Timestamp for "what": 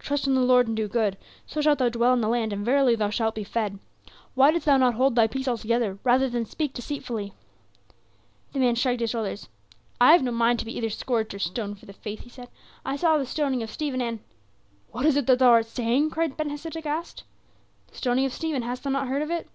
14.90-15.06